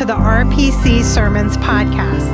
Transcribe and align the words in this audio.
To 0.00 0.06
the 0.06 0.14
RPC 0.14 1.04
Sermons 1.04 1.58
Podcast. 1.58 2.24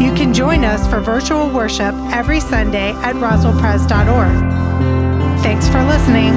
You 0.00 0.12
can 0.16 0.34
join 0.34 0.64
us 0.64 0.84
for 0.88 0.98
virtual 0.98 1.48
worship 1.48 1.94
every 2.10 2.40
Sunday 2.40 2.90
at 2.94 3.14
roswellpres.org. 3.14 5.42
Thanks 5.44 5.68
for 5.68 5.80
listening. 5.84 6.34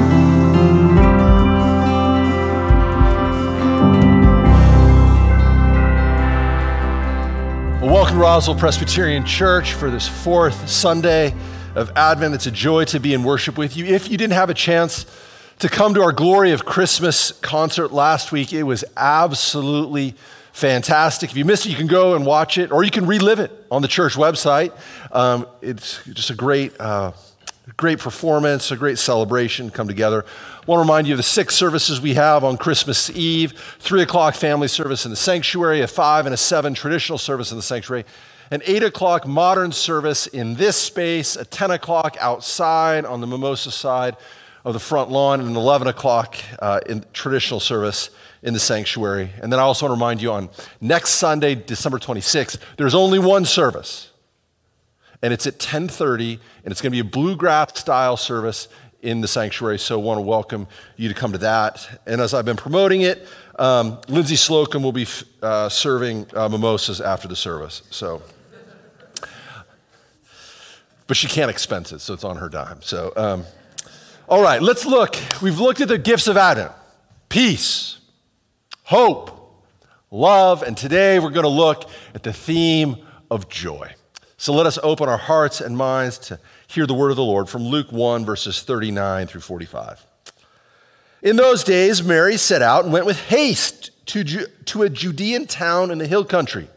Welcome 7.81 8.13
to 8.13 8.21
Roswell 8.21 8.59
Presbyterian 8.59 9.25
Church 9.25 9.73
for 9.73 9.89
this 9.89 10.07
fourth 10.07 10.69
Sunday 10.69 11.33
of 11.73 11.91
Advent. 11.95 12.35
It's 12.35 12.45
a 12.45 12.51
joy 12.51 12.85
to 12.85 12.99
be 12.99 13.15
in 13.15 13.23
worship 13.23 13.57
with 13.57 13.75
you. 13.75 13.85
If 13.85 14.11
you 14.11 14.19
didn't 14.19 14.33
have 14.33 14.51
a 14.51 14.53
chance 14.53 15.07
to 15.59 15.67
come 15.67 15.93
to 15.93 16.01
our 16.01 16.13
Glory 16.13 16.51
of 16.51 16.63
Christmas 16.63 17.33
concert 17.33 17.91
last 17.91 18.31
week. 18.31 18.53
It 18.53 18.63
was 18.63 18.85
absolutely 18.95 20.15
fantastic. 20.53 21.31
If 21.31 21.37
you 21.37 21.43
missed 21.43 21.65
it, 21.65 21.69
you 21.69 21.75
can 21.75 21.87
go 21.87 22.15
and 22.15 22.25
watch 22.25 22.57
it, 22.57 22.71
or 22.71 22.83
you 22.83 22.91
can 22.91 23.05
relive 23.05 23.39
it 23.39 23.51
on 23.69 23.81
the 23.81 23.89
church 23.89 24.13
website. 24.13 24.71
Um, 25.11 25.45
it's 25.61 26.01
just 26.05 26.29
a 26.29 26.33
great, 26.33 26.79
uh, 26.79 27.11
great 27.75 27.99
performance, 27.99 28.71
a 28.71 28.77
great 28.77 28.97
celebration 28.97 29.69
come 29.69 29.89
together. 29.89 30.23
I 30.25 30.65
want 30.65 30.77
to 30.77 30.81
remind 30.81 31.07
you 31.07 31.13
of 31.13 31.17
the 31.17 31.23
six 31.23 31.55
services 31.55 31.99
we 31.99 32.13
have 32.13 32.45
on 32.45 32.55
Christmas 32.55 33.09
Eve: 33.09 33.51
three 33.79 34.01
o'clock 34.01 34.35
family 34.35 34.69
service 34.69 35.03
in 35.03 35.11
the 35.11 35.17
sanctuary, 35.17 35.81
a 35.81 35.87
five 35.87 36.25
and 36.25 36.33
a 36.33 36.37
seven 36.37 36.73
traditional 36.73 37.17
service 37.17 37.51
in 37.51 37.57
the 37.57 37.63
sanctuary 37.63 38.05
an 38.51 38.63
8 38.65 38.81
o'clock 38.81 39.27
modern 39.27 39.71
service 39.71 40.25
in 40.25 40.55
this 40.55 40.75
space, 40.75 41.35
a 41.35 41.45
10 41.45 41.69
o'clock 41.69 42.17
outside 42.19 43.05
on 43.05 43.21
the 43.21 43.27
mimosa 43.27 43.69
side, 43.69 44.17
of 44.65 44.73
the 44.73 44.79
front 44.79 45.09
lawn 45.09 45.39
and 45.39 45.55
11 45.55 45.87
o'clock 45.87 46.35
uh, 46.59 46.79
in 46.85 47.05
traditional 47.13 47.59
service 47.59 48.09
in 48.41 48.53
the 48.53 48.59
sanctuary. 48.59 49.31
And 49.41 49.51
then 49.51 49.59
I 49.59 49.63
also 49.63 49.85
want 49.85 49.91
to 49.91 49.99
remind 49.99 50.21
you 50.21 50.31
on 50.31 50.49
next 50.81 51.11
Sunday, 51.11 51.55
December 51.55 51.99
26th, 51.99 52.57
there's 52.77 52.95
only 52.95 53.19
one 53.19 53.45
service. 53.45 54.11
And 55.21 55.33
it's 55.33 55.45
at 55.47 55.59
10:30, 55.59 56.39
and 56.63 56.71
it's 56.71 56.81
going 56.81 56.91
to 56.91 56.95
be 56.95 56.99
a 56.99 57.03
bluegrass 57.03 57.77
style 57.77 58.15
service 58.15 58.69
in 59.01 59.19
the 59.19 59.27
sanctuary. 59.27 59.77
So 59.77 59.99
I 59.99 60.03
want 60.03 60.17
to 60.17 60.21
welcome 60.21 60.65
you 60.95 61.09
to 61.09 61.13
come 61.13 61.33
to 61.33 61.37
that. 61.39 62.01
And 62.05 62.21
as 62.21 62.33
I've 62.33 62.45
been 62.45 62.55
promoting 62.55 63.01
it, 63.01 63.27
um, 63.57 63.99
Lindsay 64.07 64.37
Slocum 64.37 64.81
will 64.81 64.93
be 64.93 65.05
uh, 65.41 65.67
serving 65.67 66.27
uh, 66.33 66.47
mimosas 66.47 67.01
after 67.01 67.27
the 67.27 67.35
service. 67.35 67.83
So, 67.89 68.21
but 71.07 71.17
she 71.17 71.27
can't 71.27 71.51
expense 71.51 71.91
it, 71.91 71.99
so 71.99 72.13
it's 72.13 72.23
on 72.23 72.37
her 72.37 72.47
dime. 72.47 72.81
So. 72.81 73.11
Um, 73.17 73.45
all 74.29 74.43
right, 74.43 74.61
let's 74.61 74.85
look. 74.85 75.15
We've 75.41 75.59
looked 75.59 75.81
at 75.81 75.87
the 75.87 75.97
gifts 75.97 76.27
of 76.27 76.37
Advent 76.37 76.71
peace, 77.29 77.97
hope, 78.83 79.65
love, 80.11 80.61
and 80.61 80.77
today 80.77 81.17
we're 81.17 81.31
going 81.31 81.43
to 81.43 81.49
look 81.49 81.89
at 82.13 82.21
the 82.21 82.31
theme 82.31 82.97
of 83.31 83.49
joy. 83.49 83.91
So 84.37 84.53
let 84.53 84.67
us 84.67 84.77
open 84.83 85.09
our 85.09 85.17
hearts 85.17 85.61
and 85.61 85.75
minds 85.75 86.19
to 86.19 86.39
hear 86.67 86.85
the 86.85 86.93
word 86.93 87.09
of 87.09 87.17
the 87.17 87.23
Lord 87.23 87.49
from 87.49 87.63
Luke 87.63 87.91
1, 87.91 88.23
verses 88.23 88.61
39 88.61 89.25
through 89.25 89.41
45. 89.41 90.05
In 91.23 91.35
those 91.35 91.63
days, 91.63 92.03
Mary 92.03 92.37
set 92.37 92.61
out 92.61 92.83
and 92.83 92.93
went 92.93 93.07
with 93.07 93.19
haste 93.19 93.89
to, 94.07 94.23
Ju- 94.23 94.47
to 94.65 94.83
a 94.83 94.89
Judean 94.89 95.47
town 95.47 95.89
in 95.89 95.97
the 95.97 96.07
hill 96.07 96.23
country, 96.23 96.67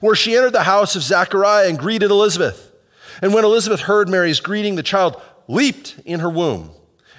where 0.00 0.14
she 0.14 0.34
entered 0.34 0.54
the 0.54 0.62
house 0.62 0.96
of 0.96 1.02
Zachariah 1.02 1.68
and 1.68 1.78
greeted 1.78 2.10
Elizabeth. 2.10 2.72
And 3.20 3.34
when 3.34 3.44
Elizabeth 3.44 3.80
heard 3.80 4.08
Mary's 4.08 4.40
greeting, 4.40 4.76
the 4.76 4.82
child 4.82 5.20
leaped 5.46 6.00
in 6.06 6.20
her 6.20 6.30
womb. 6.30 6.70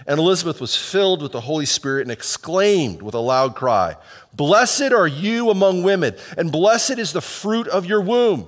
And 0.06 0.19
Elizabeth 0.19 0.59
was 0.59 0.75
filled 0.75 1.22
with 1.22 1.31
the 1.31 1.41
Holy 1.41 1.66
Spirit 1.66 2.02
and 2.03 2.12
exclaimed 2.12 3.02
with 3.02 3.16
a 3.16 3.19
loud 3.19 3.56
cry, 3.56 3.96
Blessed 4.34 4.91
are 4.91 5.08
you 5.08 5.50
among 5.50 5.84
women, 5.84 6.16
and 6.38 6.52
blessed 6.52 7.00
is 7.00 7.14
the 7.14 7.22
fruit 7.22 7.68
of 7.68 7.86
your 7.86 8.02
womb. 8.02 8.47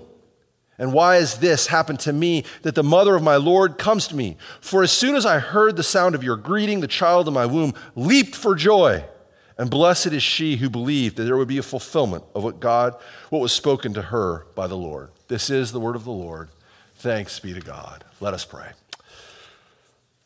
And 0.77 0.91
why 0.91 1.15
has 1.15 1.37
this 1.37 1.67
happened 1.67 2.01
to 2.01 2.11
me 2.11 2.43
that 2.63 2.75
the 2.75 2.83
mother 2.83 3.15
of 3.15 3.23
my 3.23 3.37
Lord 3.37 3.77
comes 3.77 4.07
to 4.07 4.15
me? 4.15 4.35
For 4.59 4.83
as 4.83 4.91
soon 4.91 5.15
as 5.15 5.25
I 5.25 5.39
heard 5.39 5.77
the 5.77 5.83
sound 5.83 6.15
of 6.15 6.23
your 6.23 6.35
greeting, 6.35 6.81
the 6.81 6.87
child 6.87 7.27
in 7.27 7.33
my 7.33 7.45
womb 7.45 7.73
leaped 7.95 8.35
for 8.35 8.55
joy. 8.55 9.05
And 9.57 9.69
blessed 9.69 10.07
is 10.07 10.21
she 10.21 10.57
who 10.57 10.69
believed 10.69 11.15
that 11.15 11.23
there 11.23 11.37
would 11.37 11.47
be 11.47 11.59
a 11.59 11.63
fulfillment 11.63 12.25
of 12.33 12.43
what 12.43 12.59
God, 12.59 12.95
what 13.29 13.39
was 13.39 13.53
spoken 13.53 13.93
to 13.93 14.01
her 14.01 14.47
by 14.53 14.67
the 14.67 14.75
Lord. 14.75 15.11
This 15.29 15.49
is 15.49 15.71
the 15.71 15.79
word 15.79 15.95
of 15.95 16.03
the 16.03 16.11
Lord. 16.11 16.49
Thanks 16.97 17.39
be 17.39 17.53
to 17.53 17.61
God. 17.61 18.03
Let 18.19 18.33
us 18.33 18.43
pray. 18.43 18.71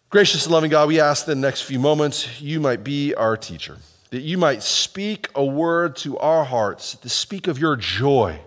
Gracious 0.10 0.46
and 0.46 0.54
loving 0.54 0.72
God, 0.72 0.88
we 0.88 1.00
ask 1.00 1.28
that 1.28 1.34
in 1.34 1.42
the 1.42 1.48
next 1.48 1.62
few 1.62 1.78
moments 1.78 2.42
you 2.42 2.60
might 2.60 2.84
be 2.84 3.14
our 3.14 3.38
teacher, 3.38 3.78
that 4.10 4.22
you 4.22 4.40
might 4.40 4.64
speak 4.64 5.28
a 5.36 5.46
word 5.46 5.96
to 5.98 6.18
our 6.18 6.44
hearts, 6.44 6.96
to 6.96 7.10
speak 7.10 7.46
of 7.46 7.60
your 7.60 7.76
joy 7.76 8.40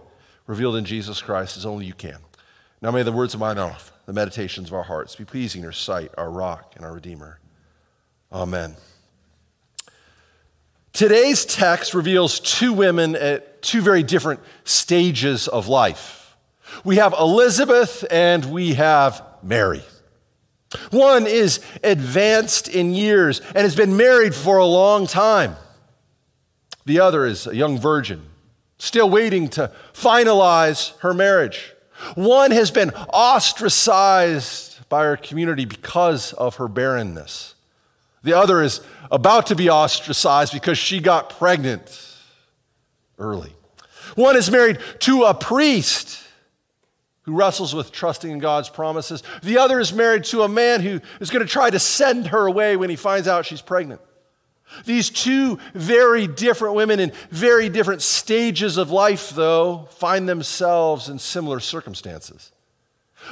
revealed 0.48 0.74
in 0.74 0.84
Jesus 0.84 1.22
Christ 1.22 1.56
as 1.56 1.64
only 1.64 1.86
you 1.86 1.94
can. 1.94 2.18
Now 2.80 2.90
may 2.90 3.04
the 3.04 3.12
words 3.12 3.32
of 3.32 3.38
my 3.38 3.54
mouth, 3.54 3.92
the 4.06 4.12
meditations 4.12 4.70
of 4.70 4.74
our 4.74 4.82
hearts 4.82 5.14
be 5.14 5.24
pleasing 5.24 5.60
in 5.60 5.62
your 5.62 5.70
sight, 5.70 6.10
our 6.18 6.28
rock 6.28 6.72
and 6.74 6.84
our 6.84 6.92
redeemer. 6.92 7.38
Amen. 8.32 8.74
Today's 10.92 11.44
text 11.44 11.94
reveals 11.94 12.40
two 12.40 12.72
women 12.72 13.14
at 13.14 13.62
two 13.62 13.82
very 13.82 14.02
different 14.02 14.40
stages 14.64 15.46
of 15.46 15.68
life. 15.68 16.36
We 16.82 16.96
have 16.96 17.14
Elizabeth 17.16 18.04
and 18.10 18.44
we 18.46 18.74
have 18.74 19.24
Mary. 19.44 19.84
One 20.90 21.26
is 21.26 21.60
advanced 21.82 22.68
in 22.68 22.94
years 22.94 23.40
and 23.40 23.58
has 23.58 23.76
been 23.76 23.96
married 23.96 24.34
for 24.34 24.58
a 24.58 24.66
long 24.66 25.06
time. 25.06 25.56
The 26.84 27.00
other 27.00 27.26
is 27.26 27.46
a 27.46 27.54
young 27.54 27.78
virgin, 27.78 28.22
still 28.78 29.08
waiting 29.08 29.48
to 29.50 29.70
finalize 29.92 30.98
her 30.98 31.14
marriage. 31.14 31.72
One 32.14 32.50
has 32.50 32.70
been 32.70 32.90
ostracized 32.90 34.88
by 34.88 35.04
her 35.04 35.16
community 35.16 35.64
because 35.64 36.32
of 36.32 36.56
her 36.56 36.68
barrenness. 36.68 37.54
The 38.22 38.34
other 38.34 38.62
is 38.62 38.80
about 39.10 39.46
to 39.46 39.56
be 39.56 39.70
ostracized 39.70 40.52
because 40.52 40.78
she 40.78 41.00
got 41.00 41.30
pregnant 41.38 42.16
early. 43.18 43.52
One 44.14 44.36
is 44.36 44.50
married 44.50 44.78
to 45.00 45.24
a 45.24 45.34
priest 45.34 46.22
who 47.22 47.34
wrestles 47.34 47.74
with 47.74 47.92
trusting 47.92 48.30
in 48.30 48.38
God's 48.38 48.68
promises. 48.68 49.22
The 49.42 49.58
other 49.58 49.78
is 49.78 49.92
married 49.92 50.24
to 50.24 50.42
a 50.42 50.48
man 50.48 50.80
who 50.80 51.00
is 51.20 51.30
going 51.30 51.44
to 51.44 51.50
try 51.50 51.70
to 51.70 51.78
send 51.78 52.28
her 52.28 52.46
away 52.46 52.76
when 52.76 52.90
he 52.90 52.96
finds 52.96 53.28
out 53.28 53.46
she's 53.46 53.62
pregnant. 53.62 54.00
These 54.84 55.10
two 55.10 55.58
very 55.74 56.26
different 56.26 56.74
women 56.74 56.98
in 56.98 57.12
very 57.30 57.68
different 57.68 58.02
stages 58.02 58.78
of 58.78 58.90
life, 58.90 59.30
though, 59.30 59.88
find 59.90 60.28
themselves 60.28 61.08
in 61.08 61.18
similar 61.18 61.60
circumstances. 61.60 62.52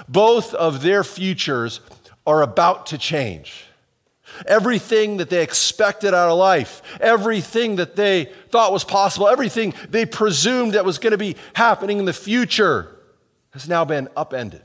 Both 0.09 0.55
of 0.55 0.83
their 0.83 1.03
futures 1.03 1.81
are 2.27 2.43
about 2.43 2.87
to 2.87 2.99
change. 2.99 3.65
Everything 4.47 5.17
that 5.17 5.31
they 5.31 5.43
expected 5.43 6.15
out 6.15 6.31
of 6.31 6.39
life, 6.39 6.83
everything 7.01 7.77
that 7.77 7.97
they 7.97 8.27
thought 8.51 8.73
was 8.73 8.85
possible, 8.85 9.27
everything 9.27 9.75
they 9.89 10.07
presumed 10.07 10.75
that 10.75 10.85
was 10.85 10.99
going 10.99 11.11
to 11.11 11.19
be 11.19 11.35
happening 11.55 11.99
in 11.99 12.05
the 12.05 12.13
future 12.13 13.00
has 13.51 13.69
now 13.69 13.85
been 13.85 14.09
upended. 14.17 14.63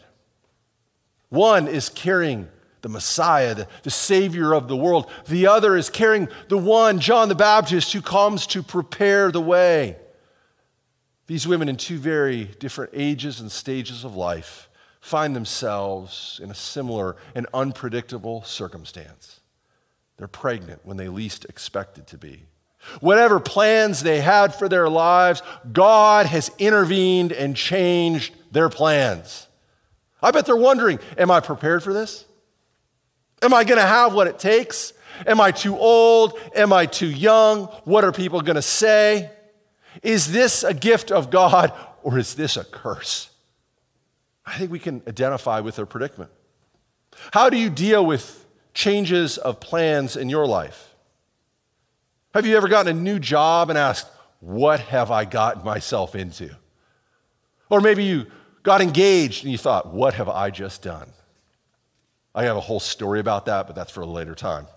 One 1.30 1.68
is 1.68 1.90
carrying 1.90 2.48
the 2.82 2.90
Messiah, 2.90 3.56
the, 3.56 3.68
the, 3.82 3.90
Savior 3.90 4.54
of 4.54 4.68
the 4.68 4.76
world. 4.76 5.10
The 5.28 5.48
other 5.48 5.76
is 5.76 5.90
carrying 5.90 6.28
the 6.50 6.58
one, 6.58 7.00
John 7.00 7.30
the 7.30 7.36
Baptist, 7.36 7.94
who 7.94 8.02
comes 8.02 8.46
to 8.48 8.62
prepare 8.62 9.32
the 9.32 9.42
way. 9.42 9.98
These 11.26 11.48
women, 11.48 11.68
in 11.68 11.78
two 11.78 11.98
very 11.98 12.46
different 12.60 12.92
ages 12.94 13.40
and 13.40 13.52
stages 13.52 14.04
of 14.04 14.16
life, 14.16 14.70
find 15.02 15.36
themselves 15.36 16.40
in 16.44 16.52
a 16.52 16.56
similar 16.56 17.16
and 17.34 17.48
unpredictable 17.56 18.44
circumstance. 18.44 19.40
They're 20.18 20.28
pregnant 20.28 20.82
when 20.86 20.98
they 20.98 21.08
least 21.08 21.46
expected 21.46 22.06
to 22.08 22.18
be. 22.18 22.44
Whatever 23.00 23.40
plans 23.40 24.04
they 24.04 24.22
had 24.22 24.54
for 24.54 24.70
their 24.70 24.88
lives, 24.90 25.42
God 25.74 26.28
has 26.28 26.52
intervened 26.60 27.32
and 27.32 27.56
changed 27.56 28.34
their 28.56 28.70
plans. 28.70 29.48
I 30.22 30.32
bet 30.32 30.48
they're 30.48 30.56
wondering 30.56 30.98
Am 31.20 31.30
I 31.30 31.42
prepared 31.42 31.84
for 31.84 31.94
this? 31.94 32.26
Am 33.44 33.54
I 33.54 33.64
going 33.64 33.80
to 33.80 33.86
have 33.86 34.14
what 34.14 34.26
it 34.26 34.40
takes? 34.40 34.94
Am 35.28 35.40
I 35.40 35.52
too 35.52 35.78
old? 35.78 36.40
Am 36.56 36.74
I 36.74 36.88
too 36.88 37.08
young? 37.08 37.66
What 37.84 38.04
are 38.04 38.12
people 38.12 38.42
going 38.42 38.56
to 38.56 38.62
say? 38.62 39.30
Is 40.02 40.32
this 40.32 40.64
a 40.64 40.74
gift 40.74 41.12
of 41.12 41.30
God 41.30 41.72
or 42.02 42.18
is 42.18 42.36
this 42.36 42.58
a 42.58 42.64
curse? 42.64 43.30
I 44.46 44.58
think 44.58 44.72
we 44.72 44.80
can 44.80 45.02
identify 45.08 45.60
with 45.60 45.76
their 45.76 45.86
predicament. 45.86 46.32
How 47.32 47.50
do 47.50 47.58
you 47.58 47.70
deal 47.70 48.06
with 48.06 48.46
changes 48.74 49.38
of 49.38 49.60
plans 49.60 50.16
in 50.16 50.30
your 50.30 50.48
life? 50.48 50.96
Have 52.34 52.46
you 52.46 52.56
ever 52.58 52.68
gotten 52.68 52.98
a 52.98 53.00
new 53.00 53.20
job 53.20 53.70
and 53.70 53.78
asked, 53.78 54.08
What 54.40 54.80
have 54.80 55.12
I 55.12 55.26
gotten 55.26 55.64
myself 55.64 56.16
into? 56.16 56.56
Or 57.70 57.82
maybe 57.82 58.04
you 58.04 58.28
got 58.66 58.82
engaged 58.82 59.44
and 59.44 59.52
you 59.52 59.58
thought, 59.58 59.94
What 59.94 60.16
have 60.16 60.28
I 60.28 60.50
just 60.50 60.82
done? 60.82 61.10
I 62.34 62.44
have 62.44 62.58
a 62.58 62.62
whole 62.62 62.82
story 62.82 63.22
about 63.22 63.46
that, 63.46 63.68
but 63.68 63.76
that's 63.78 63.92
for 63.92 64.02
a 64.02 64.06
later 64.06 64.36
time. 64.36 64.68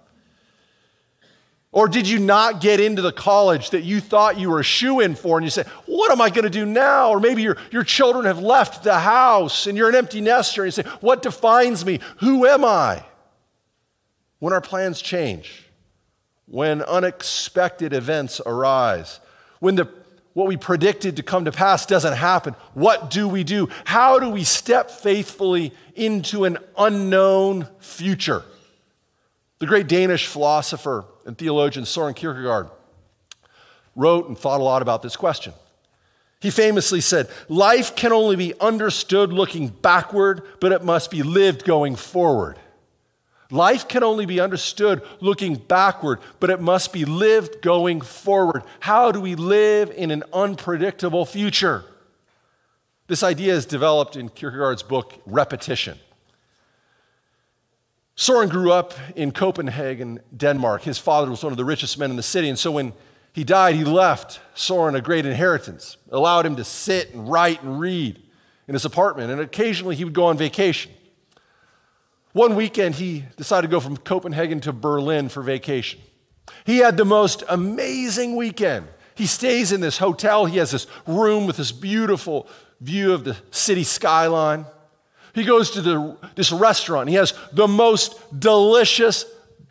Or 1.71 1.87
did 1.87 2.09
you 2.09 2.19
not 2.19 2.61
get 2.61 2.81
into 2.81 3.03
the 3.03 3.13
college 3.13 3.71
that 3.71 3.83
you 3.83 4.01
thought 4.01 4.39
you 4.39 4.49
were 4.49 4.61
a 4.61 4.65
shoe 4.65 5.01
in 5.01 5.15
for 5.15 5.37
and 5.37 5.45
you 5.45 5.51
say, 5.51 5.65
What 5.87 6.13
am 6.13 6.21
I 6.21 6.31
going 6.31 6.45
to 6.45 6.51
do 6.51 6.65
now? 6.65 7.11
Or 7.11 7.21
maybe 7.21 7.43
your, 7.43 7.57
your 7.71 7.85
children 7.85 8.25
have 8.25 8.39
left 8.39 8.85
the 8.85 8.99
house 8.99 9.67
and 9.67 9.77
you're 9.77 9.89
an 9.89 9.95
empty 9.95 10.21
nester 10.21 10.63
and 10.63 10.69
you 10.69 10.83
say, 10.83 10.89
What 11.01 11.23
defines 11.23 11.85
me? 11.85 12.01
Who 12.19 12.47
am 12.47 12.65
I? 12.65 13.05
When 14.39 14.53
our 14.53 14.61
plans 14.61 15.03
change, 15.03 15.65
when 16.47 16.81
unexpected 16.83 17.93
events 17.93 18.41
arise, 18.47 19.21
when 19.59 19.75
the, 19.75 19.93
what 20.39 20.47
we 20.47 20.57
predicted 20.57 21.17
to 21.17 21.23
come 21.25 21.47
to 21.47 21.51
pass 21.51 21.85
doesn't 21.85 22.13
happen, 22.13 22.55
what 22.73 23.11
do 23.11 23.27
we 23.27 23.43
do? 23.43 23.69
How 23.85 24.21
do 24.21 24.31
we 24.31 24.45
step 24.45 24.89
faithfully 24.89 25.73
into 25.97 26.45
an 26.45 26.59
unknown 26.79 27.67
future? 27.81 28.45
The 29.59 29.67
great 29.67 29.89
Danish 29.89 30.29
philosopher 30.29 31.07
and 31.27 31.37
theologian 31.37 31.87
Soren 31.87 32.15
Kierkegaard 32.15 32.71
wrote 33.97 34.29
and 34.29 34.39
thought 34.39 34.61
a 34.61 34.63
lot 34.63 34.81
about 34.81 35.03
this 35.03 35.17
question. 35.17 35.55
He 36.39 36.53
famously 36.53 37.01
said, 37.01 37.29
Life 37.49 37.97
can 37.97 38.13
only 38.13 38.37
be 38.37 38.55
understood 38.61 39.33
looking 39.33 39.67
backward, 39.67 40.43
but 40.61 40.71
it 40.71 40.85
must 40.85 41.11
be 41.11 41.25
lived 41.25 41.65
going 41.65 41.97
forward. 41.97 42.61
Life 43.51 43.89
can 43.89 44.03
only 44.03 44.27
be 44.27 44.41
understood 44.41 45.03
looking 45.21 45.55
backward, 45.55 46.21
but 46.39 46.51
it 46.51 46.61
must 46.61 46.93
be 46.93 47.07
lived 47.07 47.63
going 47.63 48.03
forward. 48.03 48.63
How 48.81 49.11
do 49.11 49.21
we 49.21 49.37
live 49.37 49.91
in 49.91 50.11
an 50.11 50.23
unpredictable 50.33 51.25
future? 51.25 51.85
This 53.07 53.23
idea 53.23 53.55
is 53.55 53.65
developed 53.65 54.17
in 54.17 54.29
Kierkegaard's 54.29 54.83
book, 54.83 55.15
Repetition. 55.25 55.99
Soren 58.17 58.51
grew 58.51 58.71
up 58.71 58.93
in 59.17 59.33
Copenhagen, 59.33 60.21
Denmark. 60.37 60.83
His 60.83 60.99
father 60.99 61.31
was 61.31 61.43
one 61.43 61.53
of 61.53 61.57
the 61.57 61.65
richest 61.65 61.99
men 61.99 62.11
in 62.11 62.17
the 62.17 62.23
city, 62.23 62.51
and 62.51 62.59
so 62.59 62.73
when 62.73 62.93
he 63.33 63.45
died, 63.45 63.77
he 63.77 63.85
left 63.85 64.41
Soren 64.55 64.95
a 64.95 65.01
great 65.01 65.25
inheritance, 65.25 65.97
allowed 66.11 66.45
him 66.45 66.57
to 66.57 66.65
sit 66.65 67.15
and 67.15 67.31
write 67.31 67.63
and 67.63 67.81
read 67.81 68.21
in 68.67 68.75
his 68.75 68.85
apartment, 68.85 69.31
and 69.31 69.41
occasionally 69.41 69.97
he 69.97 70.05
would 70.05 70.13
go 70.13 70.27
on 70.27 70.37
vacation. 70.37 70.93
One 72.33 72.55
weekend, 72.55 72.97
he 72.97 73.25
decided 73.37 73.69
to 73.69 73.71
go 73.71 73.81
from 73.81 73.97
Copenhagen 73.97 74.61
to 74.61 74.73
Berlin 74.73 75.29
for 75.29 75.43
vacation. 75.43 76.01
He 76.65 76.79
had 76.79 76.97
the 76.97 77.05
most 77.05 77.43
amazing 77.49 78.37
weekend. 78.37 78.87
He 79.15 79.27
stays 79.27 79.73
in 79.73 79.81
this 79.81 79.99
hotel. 79.99 80.47
He 80.47 80.59
has 80.59 80.71
this 80.71 80.87
room 81.07 81.47
with 81.47 81.57
this 81.57 81.73
beautiful 81.73 82.47
view 82.81 83.13
of 83.13 83.25
the 83.25 83.37
city 83.51 83.85
skyline. 83.85 84.65
He 85.35 85.45
goes 85.45 85.73
to 85.73 85.83
the, 85.83 86.17
this 86.35 86.53
restaurant. 86.53 87.09
He 87.09 87.17
has 87.17 87.35
the 87.53 87.69
most 87.69 88.39
delicious 88.39 89.25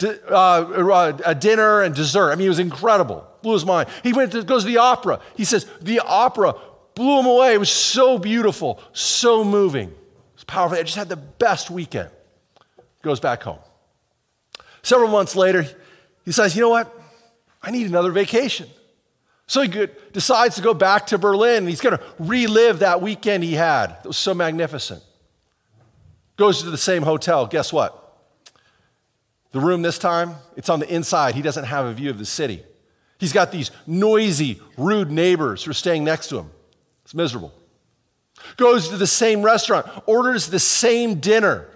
uh, 0.04 0.34
uh, 0.34 1.34
dinner 1.34 1.82
and 1.82 1.96
dessert. 1.96 2.32
I 2.32 2.36
mean, 2.36 2.48
it 2.48 2.50
was 2.50 2.60
incredible. 2.60 3.26
Blew 3.42 3.54
his 3.54 3.66
mind. 3.66 3.90
He 4.04 4.14
went 4.14 4.32
to, 4.34 4.44
goes 4.44 4.64
to 4.64 4.68
the 4.68 4.78
opera. 4.78 5.20
He 5.36 5.46
says, 5.46 5.66
the 5.82 6.00
opera 6.00 6.56
blew 6.96 7.20
him 7.20 7.26
away. 7.26 7.54
It 7.54 7.60
was 7.60 7.70
so 7.70 8.18
beautiful, 8.18 8.80
so 8.94 9.44
moving. 9.44 9.90
It 9.90 10.36
was 10.36 10.44
powerful. 10.44 10.78
I 10.78 10.84
just 10.84 10.98
had 10.98 11.10
the 11.10 11.16
best 11.16 11.70
weekend. 11.70 12.10
Goes 13.02 13.20
back 13.20 13.44
home. 13.44 13.60
Several 14.82 15.10
months 15.10 15.36
later, 15.36 15.66
he 16.26 16.32
says, 16.32 16.56
you 16.56 16.62
know 16.62 16.70
what? 16.70 16.94
I 17.62 17.72
need 17.72 17.88
another 17.88 18.12
vacation. 18.12 18.68
So 19.48 19.62
he 19.62 19.88
decides 20.12 20.56
to 20.56 20.62
go 20.62 20.74
back 20.74 21.08
to 21.08 21.18
Berlin. 21.18 21.68
He's 21.68 21.82
going 21.82 21.98
to 21.98 22.04
relive 22.20 22.80
that 22.80 23.02
weekend 23.02 23.44
he 23.44 23.54
had. 23.54 23.98
It 24.04 24.08
was 24.08 24.18
so 24.18 24.34
magnificent. 24.34 25.02
Goes 26.36 26.62
to 26.64 26.70
the 26.70 26.78
same 26.78 27.04
hotel. 27.04 27.48
Guess 27.48 27.72
what? 27.72 28.04
The 29.52 29.60
room 29.60 29.82
this 29.82 29.98
time, 29.98 30.36
it's 30.56 30.70
on 30.70 30.80
the 30.80 30.94
inside. 30.94 31.36
He 31.36 31.42
doesn't 31.42 31.64
have 31.64 31.86
a 31.86 31.94
view 31.94 32.10
of 32.10 32.18
the 32.18 32.26
city. 32.26 32.64
He's 33.20 33.34
got 33.34 33.52
these 33.52 33.72
noisy, 33.88 34.62
rude 34.78 35.10
neighbors 35.10 35.64
who 35.64 35.72
are 35.72 35.74
staying 35.74 36.04
next 36.04 36.28
to 36.28 36.40
him. 36.40 36.52
It's 37.04 37.16
miserable. 37.16 37.54
Goes 38.58 38.90
to 38.90 38.98
the 38.98 39.08
same 39.08 39.42
restaurant, 39.42 39.88
orders 40.06 40.48
the 40.50 40.60
same 40.60 41.20
dinner. 41.20 41.70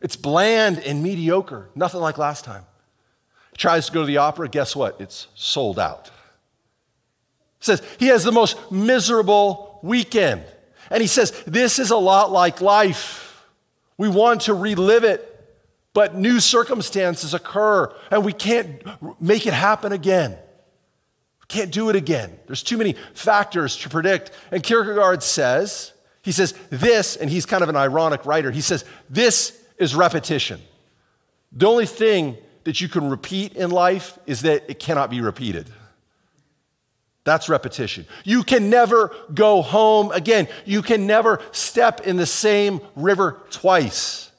It's 0.00 0.16
bland 0.16 0.78
and 0.80 1.02
mediocre, 1.02 1.70
nothing 1.74 2.00
like 2.00 2.18
last 2.18 2.44
time. 2.44 2.64
Tries 3.56 3.86
to 3.86 3.92
go 3.92 4.00
to 4.02 4.06
the 4.06 4.18
opera, 4.18 4.48
guess 4.48 4.76
what? 4.76 5.00
It's 5.00 5.26
sold 5.34 5.80
out. 5.80 6.10
Says 7.60 7.82
he 7.98 8.06
has 8.06 8.22
the 8.22 8.30
most 8.30 8.70
miserable 8.70 9.80
weekend. 9.82 10.44
And 10.90 11.00
he 11.00 11.08
says, 11.08 11.32
This 11.44 11.80
is 11.80 11.90
a 11.90 11.96
lot 11.96 12.30
like 12.30 12.60
life. 12.60 13.44
We 13.96 14.08
want 14.08 14.42
to 14.42 14.54
relive 14.54 15.02
it, 15.02 15.24
but 15.92 16.14
new 16.14 16.38
circumstances 16.38 17.34
occur 17.34 17.92
and 18.12 18.24
we 18.24 18.32
can't 18.32 18.80
make 19.20 19.44
it 19.44 19.54
happen 19.54 19.90
again. 19.90 20.30
We 20.30 21.46
can't 21.48 21.72
do 21.72 21.90
it 21.90 21.96
again. 21.96 22.38
There's 22.46 22.62
too 22.62 22.76
many 22.76 22.94
factors 23.14 23.76
to 23.78 23.88
predict. 23.88 24.30
And 24.52 24.62
Kierkegaard 24.62 25.24
says, 25.24 25.92
he 26.22 26.30
says, 26.30 26.54
this, 26.70 27.16
and 27.16 27.28
he's 27.28 27.44
kind 27.44 27.64
of 27.64 27.68
an 27.68 27.76
ironic 27.76 28.24
writer, 28.24 28.52
he 28.52 28.60
says, 28.60 28.84
this 29.10 29.57
is 29.78 29.94
repetition. 29.94 30.60
The 31.52 31.66
only 31.66 31.86
thing 31.86 32.36
that 32.64 32.80
you 32.80 32.88
can 32.88 33.08
repeat 33.08 33.54
in 33.54 33.70
life 33.70 34.18
is 34.26 34.42
that 34.42 34.64
it 34.68 34.78
cannot 34.78 35.10
be 35.10 35.20
repeated. 35.20 35.68
That's 37.24 37.48
repetition. 37.48 38.06
You 38.24 38.42
can 38.42 38.70
never 38.70 39.14
go 39.34 39.60
home 39.60 40.12
again. 40.12 40.48
You 40.64 40.82
can 40.82 41.06
never 41.06 41.42
step 41.52 42.00
in 42.06 42.16
the 42.16 42.26
same 42.26 42.80
river 42.96 43.40
twice. 43.50 44.30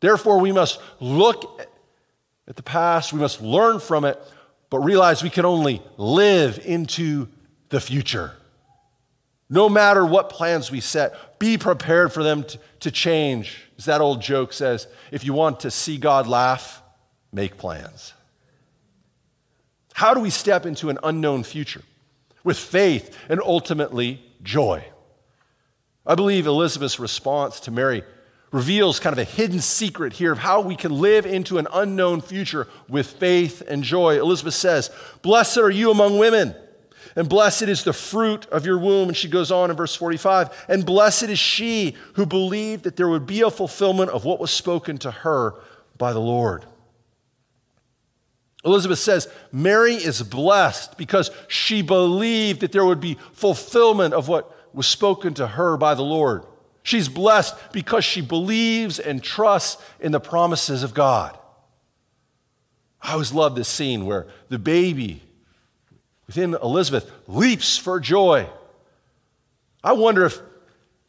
Therefore, 0.00 0.38
we 0.38 0.52
must 0.52 0.80
look 1.00 1.60
at 2.46 2.56
the 2.56 2.62
past, 2.62 3.12
we 3.12 3.20
must 3.20 3.40
learn 3.40 3.80
from 3.80 4.04
it, 4.04 4.20
but 4.70 4.78
realize 4.78 5.22
we 5.22 5.30
can 5.30 5.44
only 5.44 5.82
live 5.96 6.64
into 6.64 7.28
the 7.68 7.80
future. 7.80 8.32
No 9.48 9.68
matter 9.68 10.06
what 10.06 10.30
plans 10.30 10.70
we 10.70 10.80
set, 10.80 11.38
be 11.38 11.58
prepared 11.58 12.12
for 12.12 12.22
them 12.22 12.44
to, 12.44 12.58
to 12.80 12.90
change. 12.90 13.68
As 13.80 13.86
that 13.86 14.02
old 14.02 14.20
joke 14.20 14.52
says, 14.52 14.86
if 15.10 15.24
you 15.24 15.32
want 15.32 15.60
to 15.60 15.70
see 15.70 15.96
God 15.96 16.26
laugh, 16.26 16.82
make 17.32 17.56
plans. 17.56 18.12
How 19.94 20.12
do 20.12 20.20
we 20.20 20.28
step 20.28 20.66
into 20.66 20.90
an 20.90 20.98
unknown 21.02 21.44
future 21.44 21.80
with 22.44 22.58
faith 22.58 23.16
and 23.30 23.40
ultimately 23.40 24.22
joy? 24.42 24.84
I 26.04 26.14
believe 26.14 26.46
Elizabeth's 26.46 27.00
response 27.00 27.58
to 27.60 27.70
Mary 27.70 28.02
reveals 28.52 29.00
kind 29.00 29.14
of 29.14 29.18
a 29.18 29.24
hidden 29.24 29.60
secret 29.60 30.12
here 30.12 30.32
of 30.32 30.40
how 30.40 30.60
we 30.60 30.76
can 30.76 30.92
live 30.92 31.24
into 31.24 31.56
an 31.56 31.66
unknown 31.72 32.20
future 32.20 32.68
with 32.86 33.06
faith 33.06 33.62
and 33.66 33.82
joy. 33.82 34.20
Elizabeth 34.20 34.52
says, 34.52 34.90
Blessed 35.22 35.56
are 35.56 35.70
you 35.70 35.90
among 35.90 36.18
women, 36.18 36.54
and 37.16 37.28
blessed 37.28 37.62
is 37.62 37.84
the 37.84 37.92
fruit 37.92 38.46
of 38.46 38.64
your 38.64 38.78
womb. 38.78 39.08
And 39.08 39.16
she 39.16 39.28
goes 39.28 39.50
on 39.50 39.70
in 39.70 39.76
verse 39.76 39.94
45, 39.94 40.66
and 40.68 40.84
blessed 40.84 41.24
is 41.24 41.38
she 41.38 41.96
who 42.14 42.26
believed 42.26 42.84
that 42.84 42.96
there 42.96 43.08
would 43.08 43.26
be 43.26 43.42
a 43.42 43.50
fulfillment 43.50 44.10
of 44.10 44.24
what 44.24 44.40
was 44.40 44.50
spoken 44.50 44.98
to 44.98 45.10
her 45.10 45.54
by 45.98 46.12
the 46.12 46.20
Lord. 46.20 46.64
Elizabeth 48.64 48.98
says 48.98 49.28
Mary 49.52 49.94
is 49.94 50.22
blessed 50.22 50.98
because 50.98 51.30
she 51.48 51.82
believed 51.82 52.60
that 52.60 52.72
there 52.72 52.84
would 52.84 53.00
be 53.00 53.16
fulfillment 53.32 54.12
of 54.14 54.28
what 54.28 54.74
was 54.74 54.86
spoken 54.86 55.34
to 55.34 55.46
her 55.46 55.76
by 55.76 55.94
the 55.94 56.02
Lord. 56.02 56.44
She's 56.82 57.08
blessed 57.08 57.54
because 57.72 58.04
she 58.04 58.20
believes 58.20 58.98
and 58.98 59.22
trusts 59.22 59.82
in 59.98 60.12
the 60.12 60.20
promises 60.20 60.82
of 60.82 60.94
God. 60.94 61.38
I 63.02 63.12
always 63.12 63.32
love 63.32 63.54
this 63.54 63.68
scene 63.68 64.04
where 64.04 64.26
the 64.48 64.58
baby 64.58 65.22
within 66.30 66.54
Elizabeth 66.54 67.10
leaps 67.26 67.76
for 67.76 67.98
joy. 67.98 68.48
I 69.82 69.94
wonder 69.94 70.24
if, 70.24 70.38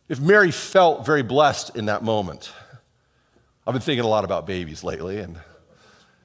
if 0.10 0.20
Mary 0.20 0.50
felt 0.50 1.06
very 1.06 1.22
blessed 1.22 1.76
in 1.76 1.86
that 1.86 2.02
moment. 2.02 2.52
I've 3.68 3.76
been 3.76 3.84
thinking 3.84 4.04
a 4.04 4.08
lot 4.08 4.24
about 4.24 4.48
babies 4.48 4.84
lately 4.84 5.20
and 5.20 5.40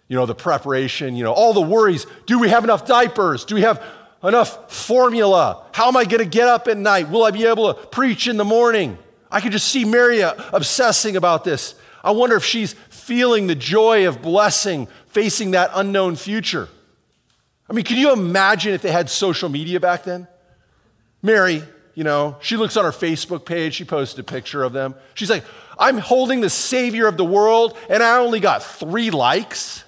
you 0.09 0.17
know, 0.17 0.25
the 0.25 0.35
preparation, 0.35 1.15
you 1.15 1.25
know, 1.25 1.35
all 1.35 1.53
the 1.53 1.61
worries. 1.61 2.07
Do 2.25 2.39
we 2.39 2.49
have 2.49 2.65
enough 2.65 2.87
diapers? 2.87 3.45
Do 3.45 3.55
we 3.57 3.61
have 3.63 3.85
enough 4.25 4.73
formula? 4.73 5.67
How 5.73 5.89
am 5.89 5.97
I 5.99 6.05
going 6.05 6.23
to 6.23 6.31
get 6.31 6.49
up 6.49 6.67
at 6.67 6.79
night? 6.79 7.11
Will 7.11 7.25
I 7.25 7.33
be 7.33 7.45
able 7.45 7.75
to 7.75 7.87
preach 7.89 8.29
in 8.29 8.39
the 8.39 8.47
morning? 8.47 8.97
I 9.31 9.43
could 9.43 9.53
just 9.53 9.69
see 9.69 9.85
Maria 9.85 10.31
uh, 10.31 10.51
obsessing 10.55 11.17
about 11.17 11.45
this. 11.45 11.75
I 12.03 12.13
wonder 12.13 12.37
if 12.37 12.45
she's 12.47 12.73
feeling 12.89 13.47
the 13.47 13.57
joy 13.57 14.09
of 14.09 14.23
blessing 14.23 14.89
facing 15.09 15.51
that 15.51 15.71
unknown 15.75 16.17
future. 16.17 16.71
I 17.69 17.73
mean, 17.73 17.85
can 17.85 17.97
you 17.97 18.13
imagine 18.13 18.75
if 18.75 18.83
they 18.83 18.93
had 18.93 19.11
social 19.11 19.49
media 19.49 19.81
back 19.81 20.05
then? 20.05 20.29
Mary, 21.23 21.63
you 21.95 22.05
know, 22.05 22.37
she 22.41 22.57
looks 22.57 22.77
on 22.77 22.85
her 22.85 22.93
Facebook 22.93 23.45
page, 23.45 23.75
she 23.75 23.85
posted 23.85 24.21
a 24.21 24.23
picture 24.23 24.63
of 24.63 24.73
them. 24.73 24.95
She's 25.15 25.31
like, 25.31 25.45
I'm 25.79 25.99
holding 25.99 26.41
the 26.41 26.51
Savior 26.51 27.07
of 27.07 27.17
the 27.17 27.25
world, 27.25 27.77
and 27.91 28.03
I 28.03 28.19
only 28.19 28.41
got 28.41 28.63
three 28.63 29.11
likes. 29.11 29.85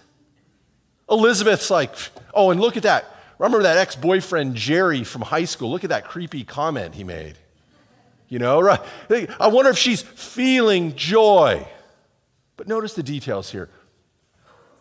Elizabeth's 1.08 1.70
like, 1.70 1.94
oh, 2.35 2.50
and 2.50 2.61
look 2.61 2.76
at 2.76 2.82
that. 2.82 3.14
Remember 3.38 3.62
that 3.62 3.78
ex 3.78 3.94
boyfriend, 3.94 4.56
Jerry, 4.56 5.04
from 5.04 5.23
high 5.23 5.44
school? 5.44 5.70
Look 5.70 5.85
at 5.85 5.90
that 5.90 6.08
creepy 6.08 6.44
comment 6.44 6.94
he 6.94 7.04
made. 7.04 7.38
You 8.28 8.38
know, 8.38 8.61
right? 8.61 8.80
I 9.40 9.49
wonder 9.49 9.70
if 9.70 9.78
she's 9.78 10.02
feeling 10.02 10.97
joy. 10.97 11.66
But 12.56 12.68
notice 12.68 12.94
the 12.94 13.02
details 13.02 13.50
here. 13.50 13.70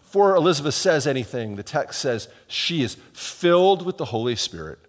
Before 0.07 0.37
Elizabeth 0.37 0.73
says 0.73 1.05
anything, 1.05 1.57
the 1.57 1.63
text 1.63 1.99
says 1.99 2.29
she 2.47 2.81
is 2.81 2.95
filled 3.11 3.85
with 3.85 3.97
the 3.97 4.05
Holy 4.05 4.37
Spirit, 4.37 4.79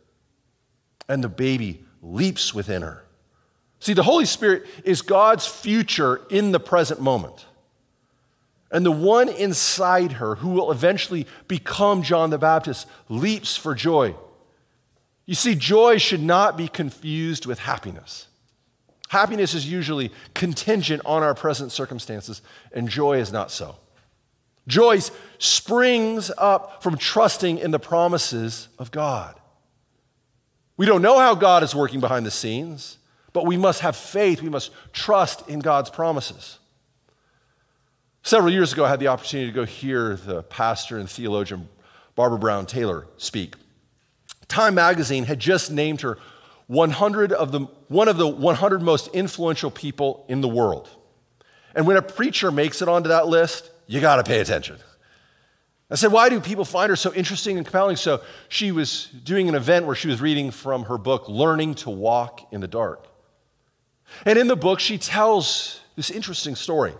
and 1.08 1.24
the 1.24 1.28
baby 1.28 1.84
leaps 2.00 2.54
within 2.54 2.82
her. 2.82 3.04
See, 3.80 3.94
the 3.94 4.04
Holy 4.04 4.26
Spirit 4.26 4.64
is 4.84 5.02
God's 5.02 5.44
future 5.44 6.20
in 6.30 6.52
the 6.52 6.60
present 6.60 7.00
moment. 7.00 7.46
And 8.70 8.86
the 8.86 8.92
one 8.92 9.28
inside 9.28 10.12
her 10.12 10.36
who 10.36 10.50
will 10.50 10.70
eventually 10.70 11.26
become 11.48 12.04
John 12.04 12.30
the 12.30 12.38
Baptist 12.38 12.86
leaps 13.08 13.56
for 13.56 13.74
joy. 13.74 14.14
You 15.26 15.34
see, 15.34 15.56
joy 15.56 15.98
should 15.98 16.22
not 16.22 16.56
be 16.56 16.68
confused 16.68 17.44
with 17.44 17.58
happiness. 17.58 18.28
Happiness 19.08 19.52
is 19.52 19.68
usually 19.68 20.12
contingent 20.34 21.02
on 21.04 21.24
our 21.24 21.34
present 21.34 21.72
circumstances, 21.72 22.40
and 22.70 22.88
joy 22.88 23.18
is 23.18 23.32
not 23.32 23.50
so. 23.50 23.74
Joy 24.68 25.00
springs 25.38 26.30
up 26.38 26.82
from 26.82 26.96
trusting 26.96 27.58
in 27.58 27.72
the 27.72 27.78
promises 27.80 28.68
of 28.78 28.92
God. 28.92 29.34
We 30.76 30.86
don't 30.86 31.02
know 31.02 31.18
how 31.18 31.34
God 31.34 31.64
is 31.64 31.74
working 31.74 31.98
behind 31.98 32.24
the 32.24 32.30
scenes, 32.30 32.98
but 33.32 33.46
we 33.46 33.56
must 33.56 33.80
have 33.80 33.96
faith. 33.96 34.42
We 34.42 34.50
must 34.50 34.70
trust 34.92 35.48
in 35.48 35.58
God's 35.58 35.90
promises. 35.90 36.58
Several 38.22 38.52
years 38.52 38.72
ago, 38.72 38.84
I 38.84 38.90
had 38.90 39.00
the 39.00 39.08
opportunity 39.08 39.50
to 39.50 39.54
go 39.54 39.64
hear 39.64 40.16
the 40.16 40.42
pastor 40.42 40.98
and 40.98 41.08
theologian 41.08 41.68
Barbara 42.14 42.38
Brown 42.38 42.66
Taylor 42.66 43.06
speak. 43.16 43.54
Time 44.48 44.74
magazine 44.74 45.24
had 45.24 45.40
just 45.40 45.70
named 45.70 46.02
her 46.02 46.18
100 46.66 47.32
of 47.32 47.52
the, 47.52 47.60
one 47.88 48.08
of 48.08 48.18
the 48.18 48.28
100 48.28 48.82
most 48.82 49.08
influential 49.08 49.70
people 49.70 50.26
in 50.28 50.42
the 50.42 50.48
world. 50.48 50.88
And 51.74 51.86
when 51.86 51.96
a 51.96 52.02
preacher 52.02 52.50
makes 52.50 52.82
it 52.82 52.88
onto 52.88 53.08
that 53.08 53.26
list, 53.26 53.70
you 53.88 54.00
got 54.00 54.16
to 54.16 54.22
pay 54.22 54.38
attention. 54.38 54.76
I 55.90 55.96
said, 55.96 56.12
Why 56.12 56.28
do 56.28 56.40
people 56.40 56.64
find 56.64 56.90
her 56.90 56.96
so 56.96 57.12
interesting 57.12 57.56
and 57.56 57.66
compelling? 57.66 57.96
So 57.96 58.20
she 58.48 58.70
was 58.70 59.06
doing 59.24 59.48
an 59.48 59.54
event 59.54 59.86
where 59.86 59.96
she 59.96 60.06
was 60.06 60.20
reading 60.20 60.50
from 60.50 60.84
her 60.84 60.98
book, 60.98 61.28
Learning 61.28 61.74
to 61.76 61.90
Walk 61.90 62.52
in 62.52 62.60
the 62.60 62.68
Dark. 62.68 63.08
And 64.24 64.38
in 64.38 64.46
the 64.46 64.56
book, 64.56 64.78
she 64.78 64.98
tells 64.98 65.80
this 65.96 66.10
interesting 66.10 66.54
story 66.54 66.94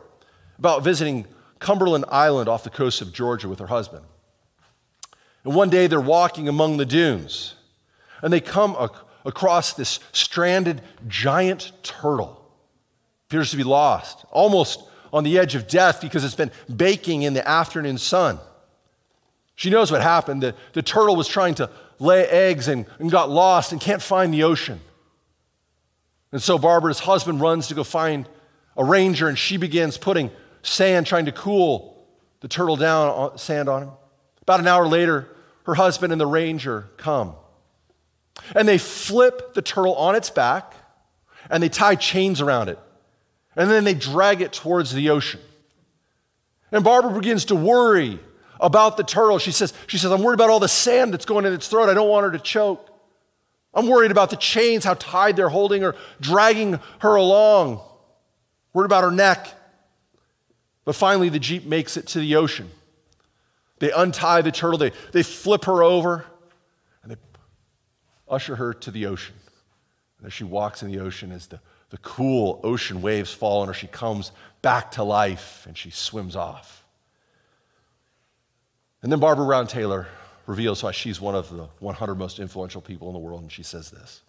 about 0.59 0.83
visiting 0.83 1.27
Cumberland 1.59 2.07
Island 2.09 2.49
off 2.49 2.65
the 2.65 2.71
coast 2.71 3.03
of 3.03 3.13
Georgia 3.13 3.49
with 3.49 3.59
her 3.59 3.67
husband. 3.67 4.05
And 5.45 5.55
one 5.55 5.71
day 5.71 5.87
they're 5.87 6.01
walking 6.01 6.49
among 6.49 6.79
the 6.79 6.87
dunes 6.87 7.55
and 8.23 8.33
they 8.33 8.41
come 8.41 8.77
ac- 8.81 8.93
across 9.25 9.75
this 9.75 10.01
stranded 10.13 10.83
giant 11.07 11.73
turtle. 11.83 12.45
Appears 13.29 13.51
to 13.51 13.57
be 13.57 13.65
lost, 13.65 14.25
almost 14.31 14.83
on 15.13 15.25
the 15.25 15.39
edge 15.39 15.55
of 15.55 15.69
death 15.69 16.01
because 16.01 16.25
it's 16.25 16.35
been 16.35 16.51
baking 16.75 17.23
in 17.23 17.35
the 17.35 17.47
afternoon 17.47 17.99
sun. 17.99 18.39
She 19.55 19.71
knows 19.71 19.91
what 19.91 20.03
happened. 20.03 20.43
The, 20.43 20.55
the 20.73 20.83
turtle 20.83 21.17
was 21.17 21.27
trying 21.27 21.57
to 21.57 21.71
lay 21.99 22.27
eggs 22.27 22.69
and, 22.69 22.87
and 22.99 23.11
got 23.11 23.29
lost 23.31 23.73
and 23.73 23.81
can't 23.81 24.03
find 24.03 24.33
the 24.33 24.45
ocean. 24.45 24.81
And 26.31 26.43
so 26.43 26.59
Barbara's 26.59 27.01
husband 27.01 27.41
runs 27.41 27.69
to 27.69 27.75
go 27.75 27.85
find 27.85 28.29
a 28.77 28.85
ranger 28.85 29.29
and 29.29 29.39
she 29.39 29.57
begins 29.57 29.99
putting 29.99 30.31
sand, 30.63 31.07
trying 31.07 31.25
to 31.25 31.33
cool 31.33 32.07
the 32.41 32.49
turtle 32.49 32.77
down, 32.77 33.37
sand 33.39 33.69
on 33.69 33.83
him. 33.85 33.91
About 34.43 34.61
an 34.61 34.69
hour 34.69 34.87
later, 34.87 35.29
her 35.65 35.75
husband 35.75 36.13
and 36.13 36.21
the 36.21 36.27
ranger 36.27 36.89
come. 36.97 37.35
And 38.55 38.69
they 38.69 38.79
flip 38.79 39.55
the 39.55 39.63
turtle 39.63 39.95
on 39.97 40.15
its 40.15 40.31
back 40.31 40.73
and 41.51 41.63
they 41.63 41.69
tie 41.69 41.97
chains 41.97 42.41
around 42.41 42.69
it. 42.69 42.79
And 43.59 43.69
then 43.69 43.83
they 43.83 43.93
drag 43.93 44.41
it 44.41 44.53
towards 44.53 44.95
the 44.95 45.11
ocean. 45.11 45.41
And 46.71 46.85
Barbara 46.85 47.13
begins 47.13 47.47
to 47.47 47.57
worry 47.57 48.21
about 48.61 48.97
the 48.97 49.03
turtle. 49.03 49.39
She 49.41 49.51
says, 49.51 49.75
she 49.89 49.99
says, 49.99 50.13
I'm 50.13 50.23
worried 50.23 50.35
about 50.35 50.49
all 50.49 50.61
the 50.61 50.69
sand 50.69 51.13
that's 51.13 51.25
going 51.25 51.45
in 51.45 51.53
its 51.53 51.67
throat. 51.67 51.89
I 51.89 51.95
don't 51.95 52.09
want 52.09 52.25
her 52.25 52.31
to 52.31 52.39
choke. 52.39 52.89
I'm 53.75 53.89
worried 53.89 54.13
about 54.13 54.31
the 54.31 54.37
chains, 54.37 54.85
how 54.85 54.95
tied 54.95 55.35
they're 55.35 55.49
holding 55.49 55.83
her, 55.83 55.97
dragging 56.21 56.79
her 57.01 57.17
along. 57.17 57.81
Worried 58.73 58.87
about 58.87 59.03
her 59.03 59.11
neck. 59.11 59.49
But 60.85 60.95
finally, 60.95 61.29
the 61.29 61.41
Jeep 61.41 61.65
makes 61.65 61.97
it 61.97 62.07
to 62.09 62.21
the 62.21 62.37
ocean. 62.37 62.71
They 63.81 63.91
untie 63.91 64.41
the 64.43 64.53
turtle, 64.53 64.79
they, 64.79 64.93
they 65.13 65.25
flip 65.25 65.65
her 65.65 65.83
over, 65.83 66.25
and 67.03 67.11
they 67.11 67.17
usher 68.29 68.55
her 68.55 68.73
to 68.73 68.91
the 68.93 69.07
ocean. 69.07 69.35
And 70.19 70.29
as 70.29 70.33
she 70.33 70.45
walks 70.45 70.83
in 70.83 70.93
the 70.93 71.01
ocean, 71.01 71.33
as 71.33 71.49
the, 71.49 71.61
the 71.91 71.99
cool 71.99 72.61
ocean 72.63 73.01
waves 73.03 73.33
fall 73.33 73.63
on 73.63 73.69
her, 73.69 73.75
she 73.75 73.87
comes 73.87 74.33
back 74.63 74.93
to 74.93 75.03
life 75.03 75.65
and 75.67 75.77
she 75.77 75.91
swims 75.91 76.37
off. 76.37 76.85
And 79.03 79.13
then 79.13 79.21
Barbara 79.21 79.47
Brown 79.47 79.67
Taylor 79.67 80.09
reveals 80.47 80.83
why 80.83 80.93
she's 80.93 81.21
one 81.21 81.35
of 81.35 81.49
the 81.51 81.69
100 81.79 82.15
most 82.17 82.39
influential 82.39 82.81
people 82.81 83.09
in 83.09 83.13
the 83.13 83.19
world, 83.19 83.43
and 83.43 83.53
she 83.53 83.63
says 83.63 83.91
this. 83.91 84.23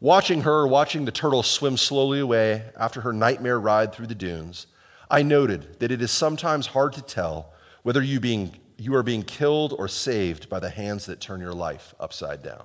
Watching 0.00 0.42
her, 0.42 0.66
watching 0.66 1.04
the 1.04 1.12
turtle 1.12 1.42
swim 1.42 1.76
slowly 1.76 2.20
away 2.20 2.64
after 2.76 3.02
her 3.02 3.12
nightmare 3.12 3.60
ride 3.60 3.92
through 3.92 4.08
the 4.08 4.14
dunes, 4.14 4.66
I 5.10 5.22
noted 5.22 5.78
that 5.80 5.92
it 5.92 6.00
is 6.00 6.10
sometimes 6.10 6.68
hard 6.68 6.94
to 6.94 7.02
tell 7.02 7.52
whether 7.82 8.02
you, 8.02 8.18
being, 8.18 8.56
you 8.78 8.94
are 8.94 9.02
being 9.02 9.22
killed 9.22 9.74
or 9.78 9.88
saved 9.88 10.48
by 10.48 10.58
the 10.58 10.70
hands 10.70 11.06
that 11.06 11.20
turn 11.20 11.40
your 11.40 11.52
life 11.52 11.94
upside 12.00 12.42
down. 12.42 12.64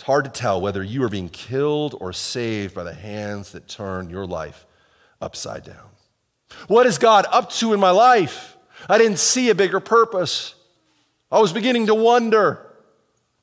It's, 0.00 0.06
hard 0.06 0.24
to 0.24 0.30
tell 0.30 0.62
whether 0.62 0.82
you 0.82 1.02
are 1.02 1.10
being 1.10 1.28
killed 1.28 1.94
or 2.00 2.14
saved 2.14 2.74
by 2.74 2.84
the 2.84 2.94
hands 2.94 3.52
that 3.52 3.68
turn 3.68 4.08
your 4.08 4.24
life 4.24 4.64
upside 5.20 5.62
down. 5.62 5.90
What 6.68 6.86
is 6.86 6.96
God 6.96 7.26
up 7.30 7.50
to 7.56 7.74
in 7.74 7.80
my 7.80 7.90
life? 7.90 8.56
I 8.88 8.96
didn't 8.96 9.18
see 9.18 9.50
a 9.50 9.54
bigger 9.54 9.78
purpose. 9.78 10.54
I 11.30 11.38
was 11.38 11.52
beginning 11.52 11.88
to 11.88 11.94
wonder 11.94 12.66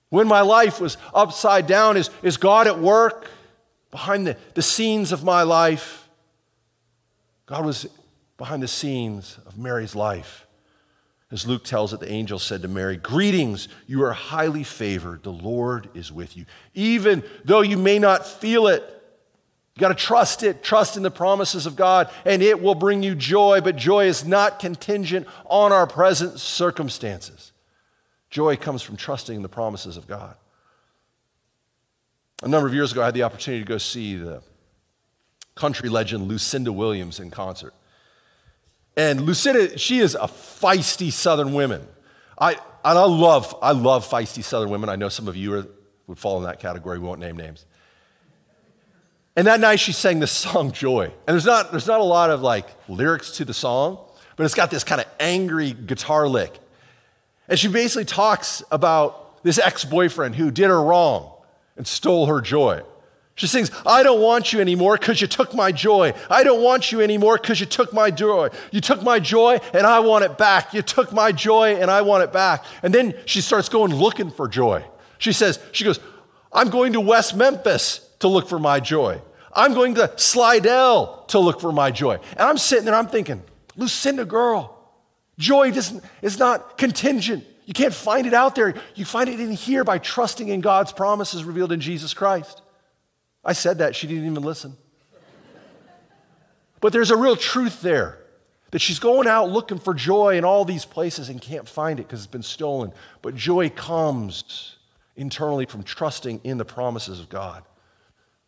when 0.09 0.27
my 0.27 0.41
life 0.41 0.81
was 0.81 0.97
upside 1.13 1.67
down 1.67 1.95
is, 1.95 2.09
is 2.23 2.37
God 2.37 2.65
at 2.65 2.79
work 2.79 3.29
behind 3.91 4.25
the, 4.25 4.35
the 4.55 4.63
scenes 4.63 5.11
of 5.11 5.23
my 5.23 5.43
life? 5.43 6.09
God 7.45 7.67
was 7.67 7.87
behind 8.35 8.63
the 8.63 8.67
scenes 8.67 9.37
of 9.45 9.59
Mary's 9.59 9.93
life. 9.93 10.46
As 11.29 11.45
Luke 11.45 11.65
tells 11.65 11.93
it, 11.93 11.99
the 11.99 12.11
angel 12.11 12.39
said 12.39 12.61
to 12.61 12.67
Mary, 12.69 12.95
Greetings, 12.95 13.67
you 13.85 14.03
are 14.03 14.13
highly 14.13 14.63
favored. 14.63 15.23
The 15.23 15.31
Lord 15.31 15.89
is 15.93 16.11
with 16.11 16.37
you. 16.37 16.45
Even 16.73 17.21
though 17.43 17.61
you 17.61 17.77
may 17.77 17.99
not 17.99 18.25
feel 18.25 18.67
it, 18.67 18.81
you 19.75 19.81
got 19.81 19.89
to 19.89 19.93
trust 19.93 20.41
it, 20.41 20.63
trust 20.63 20.95
in 20.95 21.03
the 21.03 21.11
promises 21.11 21.65
of 21.65 21.75
God, 21.75 22.09
and 22.25 22.41
it 22.41 22.61
will 22.61 22.75
bring 22.75 23.03
you 23.03 23.13
joy. 23.13 23.59
But 23.61 23.75
joy 23.75 24.05
is 24.05 24.25
not 24.25 24.59
contingent 24.59 25.27
on 25.45 25.73
our 25.73 25.85
present 25.85 26.39
circumstances. 26.39 27.51
Joy 28.29 28.55
comes 28.55 28.81
from 28.81 28.95
trusting 28.95 29.35
in 29.35 29.41
the 29.41 29.49
promises 29.49 29.97
of 29.97 30.07
God. 30.07 30.35
A 32.41 32.47
number 32.47 32.67
of 32.67 32.73
years 32.73 32.91
ago, 32.91 33.01
I 33.01 33.05
had 33.05 33.13
the 33.13 33.23
opportunity 33.23 33.63
to 33.63 33.67
go 33.67 33.77
see 33.77 34.15
the 34.15 34.41
country 35.55 35.89
legend 35.89 36.27
Lucinda 36.27 36.71
Williams 36.71 37.19
in 37.19 37.31
concert. 37.31 37.73
And 38.97 39.21
Lucinda, 39.21 39.77
she 39.77 39.99
is 39.99 40.15
a 40.15 40.27
feisty 40.27 41.11
Southern 41.11 41.53
woman. 41.53 41.87
I, 42.37 42.53
and 42.53 42.97
I 42.97 43.05
love, 43.05 43.55
I 43.61 43.71
love 43.71 44.09
feisty 44.09 44.43
Southern 44.43 44.71
women. 44.71 44.89
I 44.89 44.95
know 44.95 45.07
some 45.07 45.27
of 45.27 45.37
you 45.37 45.53
are, 45.53 45.67
would 46.07 46.17
fall 46.17 46.37
in 46.39 46.43
that 46.45 46.59
category. 46.59 46.97
We 46.97 47.05
won't 47.05 47.19
name 47.19 47.37
names. 47.37 47.65
And 49.35 49.45
that 49.45 49.59
night 49.59 49.79
she 49.79 49.91
sang 49.93 50.19
this 50.19 50.31
song, 50.31 50.71
Joy. 50.71 51.05
And 51.05 51.13
there's 51.35 51.45
not, 51.45 51.69
there's 51.69 51.85
not 51.85 51.99
a 51.99 52.03
lot 52.03 52.31
of 52.31 52.41
like 52.41 52.65
lyrics 52.89 53.31
to 53.33 53.45
the 53.45 53.53
song, 53.53 53.99
but 54.35 54.45
it's 54.45 54.55
got 54.55 54.71
this 54.71 54.83
kind 54.83 54.99
of 54.99 55.07
angry 55.19 55.73
guitar 55.73 56.27
lick. 56.27 56.57
And 57.47 57.59
she 57.59 57.67
basically 57.67 58.05
talks 58.05 58.63
about 58.71 59.43
this 59.43 59.59
ex 59.59 59.85
boyfriend 59.85 60.35
who 60.35 60.49
did 60.49 60.67
her 60.67 60.81
wrong 60.81 61.31
and 61.77 61.85
stole 61.85 62.25
her 62.25 62.41
joy. 62.41 62.81
She 63.37 63.45
sings, 63.45 63.69
I 63.85 64.01
don't 64.01 64.19
want 64.19 64.51
you 64.51 64.59
anymore 64.61 64.97
because 64.97 65.21
you 65.21 65.27
took 65.27 65.53
my 65.53 65.71
joy. 65.71 66.11
I 66.27 66.43
don't 66.43 66.63
want 66.63 66.91
you 66.91 67.01
anymore 67.01 67.37
because 67.37 67.59
you 67.59 67.67
took 67.67 67.93
my 67.93 68.09
joy. 68.09 68.49
You 68.71 68.81
took 68.81 69.03
my 69.03 69.19
joy 69.19 69.59
and 69.75 69.85
I 69.85 69.99
want 69.99 70.25
it 70.25 70.39
back. 70.39 70.73
You 70.73 70.81
took 70.81 71.13
my 71.13 71.31
joy 71.31 71.75
and 71.75 71.91
I 71.91 72.01
want 72.01 72.23
it 72.23 72.33
back. 72.33 72.65
And 72.81 72.91
then 72.91 73.13
she 73.25 73.41
starts 73.41 73.69
going 73.69 73.93
looking 73.93 74.31
for 74.31 74.47
joy. 74.47 74.83
She 75.19 75.33
says, 75.33 75.59
she 75.71 75.83
goes, 75.83 75.99
I'm 76.51 76.71
going 76.71 76.93
to 76.93 76.99
West 76.99 77.35
Memphis 77.35 78.09
to 78.21 78.27
look 78.27 78.49
for 78.49 78.57
my 78.57 78.79
joy. 78.79 79.21
I'm 79.53 79.75
going 79.75 79.93
to 79.95 80.11
Slidell 80.17 81.25
to 81.27 81.37
look 81.37 81.61
for 81.61 81.71
my 81.71 81.91
joy. 81.91 82.15
And 82.31 82.41
I'm 82.41 82.57
sitting 82.57 82.85
there, 82.85 82.95
I'm 82.95 83.07
thinking, 83.07 83.43
Lucinda, 83.75 84.25
girl, 84.25 84.75
joy 85.37 85.69
doesn't, 85.69 86.03
is 86.23 86.39
not 86.39 86.79
contingent. 86.79 87.45
You 87.65 87.75
can't 87.75 87.93
find 87.93 88.25
it 88.25 88.33
out 88.33 88.55
there. 88.55 88.73
You 88.95 89.05
find 89.05 89.29
it 89.29 89.39
in 89.39 89.51
here 89.51 89.83
by 89.83 89.99
trusting 89.99 90.47
in 90.47 90.61
God's 90.61 90.91
promises 90.91 91.43
revealed 91.43 91.71
in 91.71 91.81
Jesus 91.81 92.15
Christ. 92.15 92.63
I 93.47 93.53
said 93.53 93.77
that, 93.77 93.95
she 93.95 94.07
didn't 94.07 94.29
even 94.29 94.43
listen. 94.43 94.75
But 96.81 96.91
there's 96.91 97.11
a 97.11 97.17
real 97.17 97.37
truth 97.37 97.81
there 97.81 98.19
that 98.71 98.79
she's 98.79 98.99
going 98.99 99.27
out 99.27 99.49
looking 99.49 99.79
for 99.79 99.93
joy 99.93 100.37
in 100.37 100.43
all 100.43 100.65
these 100.65 100.83
places 100.83 101.29
and 101.29 101.41
can't 101.41 101.67
find 101.67 101.99
it 101.99 102.03
because 102.03 102.19
it's 102.19 102.31
been 102.31 102.43
stolen. 102.43 102.91
But 103.21 103.35
joy 103.35 103.69
comes 103.69 104.75
internally 105.15 105.65
from 105.65 105.83
trusting 105.83 106.41
in 106.43 106.57
the 106.57 106.65
promises 106.65 107.21
of 107.21 107.29
God. 107.29 107.63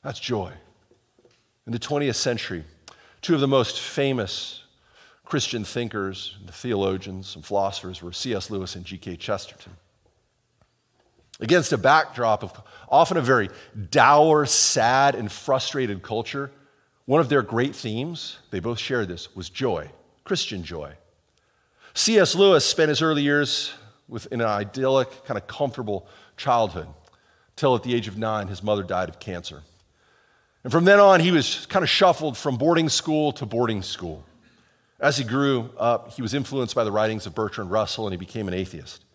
That's 0.03 0.20
joy. 0.20 0.51
In 1.65 1.72
the 1.72 1.79
20th 1.79 2.15
century, 2.15 2.65
two 3.22 3.34
of 3.34 3.39
the 3.39 3.48
most 3.48 3.79
famous 3.79 4.63
Christian 5.24 5.63
thinkers, 5.63 6.38
the 6.46 6.51
theologians, 6.51 7.36
and 7.36 7.46
philosophers 7.46 8.01
were 8.01 8.12
C.S. 8.12 8.50
Lewis 8.50 8.75
and 8.75 8.84
G.K. 8.84 9.15
Chesterton. 9.15 9.74
Against 11.39 11.72
a 11.72 11.77
backdrop 11.77 12.43
of 12.43 12.53
often 12.89 13.17
a 13.17 13.22
very 13.22 13.50
dour, 13.91 14.46
sad, 14.46 15.15
and 15.15 15.31
frustrated 15.31 16.01
culture, 16.01 16.51
one 17.05 17.22
of 17.22 17.29
their 17.29 17.41
great 17.41 17.75
themes, 17.75 18.39
they 18.51 18.60
both 18.60 18.77
shared 18.77 19.08
this, 19.08 19.36
was 19.36 19.50
joy, 19.50 19.89
Christian 20.24 20.63
joy. 20.63 20.93
C.S. 21.93 22.36
Lewis 22.36 22.65
spent 22.65 22.89
his 22.89 23.01
early 23.01 23.24
years 23.24 23.74
with, 24.08 24.27
in 24.31 24.41
an 24.41 24.48
idyllic, 24.48 25.25
kind 25.25 25.38
of 25.38 25.48
comfortable 25.48 26.08
childhood, 26.38 26.88
till 27.55 27.75
at 27.75 27.84
the 27.84 27.93
age 27.96 28.08
of 28.08 28.17
nine, 28.17 28.48
his 28.48 28.62
mother 28.62 28.84
died 28.84 29.10
of 29.10 29.19
cancer. 29.19 29.63
And 30.63 30.72
from 30.72 30.86
then 30.86 31.00
on, 31.00 31.19
he 31.19 31.31
was 31.31 31.65
kind 31.67 31.84
of 31.84 31.89
shuffled 31.89 32.38
from 32.38 32.58
boarding 32.58 32.89
school 32.89 33.31
to 33.34 33.46
boarding 33.46 33.81
school. 33.81 34.25
As 35.00 35.17
he 35.17 35.24
grew 35.24 35.69
up, 35.77 36.12
he 36.12 36.22
was 36.22 36.34
influenced 36.34 36.75
by 36.75 36.84
the 36.84 36.91
writings 36.91 37.25
of 37.25 37.34
Bertrand 37.34 37.72
Russell 37.72 38.05
and 38.05 38.13
he 38.13 38.17
became 38.17 38.48
an 38.48 38.53
atheist. 38.53 39.05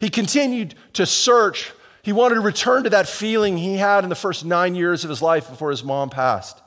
He 0.00 0.10
continued 0.10 0.74
to 0.94 1.06
search. 1.06 1.72
He 2.02 2.12
wanted 2.12 2.36
to 2.36 2.40
return 2.40 2.84
to 2.84 2.90
that 2.90 3.08
feeling 3.08 3.56
he 3.56 3.76
had 3.76 4.04
in 4.04 4.10
the 4.10 4.16
first 4.16 4.44
nine 4.44 4.74
years 4.74 5.04
of 5.04 5.10
his 5.10 5.22
life 5.22 5.48
before 5.48 5.70
his 5.70 5.84
mom 5.84 6.10
passed. 6.10 6.60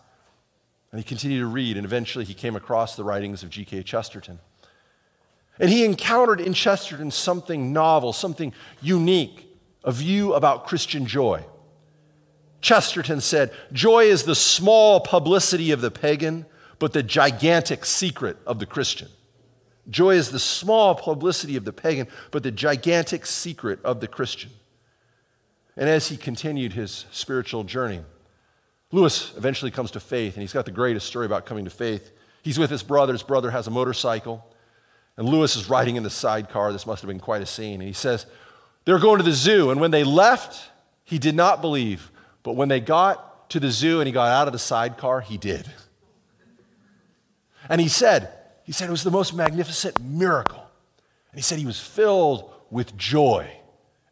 And 0.91 0.99
he 0.99 1.03
continued 1.03 1.39
to 1.39 1.47
read, 1.47 1.77
and 1.77 1.85
eventually 1.85 2.25
he 2.25 2.33
came 2.33 2.55
across 2.55 2.95
the 2.95 3.03
writings 3.03 3.43
of 3.43 3.49
G.K. 3.49 3.83
Chesterton. 3.83 4.39
And 5.59 5.69
he 5.69 5.85
encountered 5.85 6.41
in 6.41 6.53
Chesterton 6.53 7.11
something 7.11 7.71
novel, 7.71 8.13
something 8.13 8.53
unique, 8.81 9.47
a 9.83 9.91
view 9.91 10.33
about 10.33 10.67
Christian 10.67 11.05
joy. 11.05 11.45
Chesterton 12.59 13.21
said, 13.21 13.51
Joy 13.71 14.05
is 14.05 14.23
the 14.23 14.35
small 14.35 14.99
publicity 14.99 15.71
of 15.71 15.81
the 15.81 15.91
pagan, 15.91 16.45
but 16.77 16.93
the 16.93 17.03
gigantic 17.03 17.85
secret 17.85 18.37
of 18.45 18.59
the 18.59 18.65
Christian. 18.65 19.07
Joy 19.89 20.15
is 20.15 20.31
the 20.31 20.39
small 20.39 20.95
publicity 20.95 21.55
of 21.55 21.65
the 21.65 21.73
pagan, 21.73 22.07
but 22.29 22.43
the 22.43 22.51
gigantic 22.51 23.25
secret 23.25 23.79
of 23.83 23.99
the 23.99 24.07
Christian. 24.07 24.51
And 25.75 25.89
as 25.89 26.09
he 26.09 26.17
continued 26.17 26.73
his 26.73 27.05
spiritual 27.11 27.63
journey, 27.63 28.01
Lewis 28.91 29.33
eventually 29.37 29.71
comes 29.71 29.91
to 29.91 29.99
faith, 29.99 30.35
and 30.35 30.41
he's 30.41 30.53
got 30.53 30.65
the 30.65 30.71
greatest 30.71 31.07
story 31.07 31.25
about 31.25 31.45
coming 31.45 31.65
to 31.65 31.71
faith. 31.71 32.11
He's 32.43 32.59
with 32.59 32.69
his 32.69 32.83
brother. 32.83 33.13
His 33.13 33.23
brother 33.23 33.51
has 33.51 33.67
a 33.67 33.71
motorcycle, 33.71 34.45
and 35.17 35.27
Lewis 35.27 35.55
is 35.55 35.69
riding 35.69 35.95
in 35.95 36.03
the 36.03 36.09
sidecar. 36.09 36.71
This 36.73 36.85
must 36.85 37.01
have 37.01 37.07
been 37.07 37.19
quite 37.19 37.41
a 37.41 37.45
scene. 37.45 37.75
And 37.75 37.87
he 37.87 37.93
says, 37.93 38.25
They're 38.85 38.99
going 38.99 39.17
to 39.17 39.23
the 39.23 39.31
zoo. 39.31 39.71
And 39.71 39.79
when 39.79 39.91
they 39.91 40.03
left, 40.03 40.69
he 41.03 41.19
did 41.19 41.35
not 41.35 41.61
believe. 41.61 42.11
But 42.43 42.55
when 42.55 42.69
they 42.69 42.79
got 42.79 43.49
to 43.51 43.59
the 43.59 43.71
zoo 43.71 43.99
and 43.99 44.07
he 44.07 44.13
got 44.13 44.27
out 44.27 44.47
of 44.47 44.53
the 44.53 44.59
sidecar, 44.59 45.21
he 45.21 45.37
did. 45.37 45.71
And 47.69 47.79
he 47.79 47.87
said, 47.87 48.33
he 48.71 48.73
said 48.73 48.87
it 48.87 48.91
was 48.91 49.03
the 49.03 49.11
most 49.11 49.33
magnificent 49.33 49.99
miracle. 50.01 50.65
And 51.31 51.37
he 51.37 51.41
said 51.41 51.59
he 51.59 51.65
was 51.65 51.77
filled 51.77 52.53
with 52.69 52.95
joy. 52.95 53.51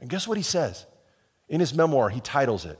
And 0.01 0.09
guess 0.09 0.27
what 0.27 0.35
he 0.35 0.43
says? 0.43 0.85
In 1.47 1.61
his 1.61 1.73
memoir, 1.73 2.09
he 2.09 2.19
titles 2.19 2.65
it 2.65 2.77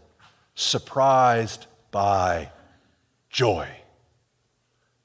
Surprised 0.56 1.68
by 1.90 2.52
Joy. 3.30 3.70